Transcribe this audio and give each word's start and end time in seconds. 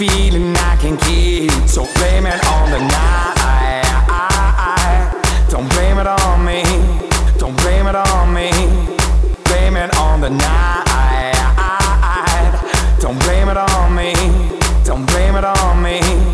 feeling 0.00 0.56
I 0.56 0.76
can 0.76 0.96
keep. 0.96 1.50
So 1.68 1.84
blame 1.96 2.24
it 2.24 2.40
on 2.46 2.70
the 2.70 2.78
night. 2.78 3.84
Don't 5.50 5.68
blame 5.74 5.98
it 5.98 6.06
on 6.06 6.42
me. 6.42 6.62
Don't 7.38 7.54
blame 7.58 7.86
it 7.86 7.94
on 7.94 8.32
me. 8.32 8.50
Blame 9.44 9.76
it 9.76 9.94
on 9.98 10.22
the 10.22 10.30
night. 10.30 11.36
Don't 12.98 13.18
blame 13.24 13.50
it 13.50 13.58
on 13.58 13.94
me. 13.94 14.14
Don't 14.84 15.04
blame 15.04 15.36
it 15.36 15.44
on 15.44 15.82
me. 15.82 16.29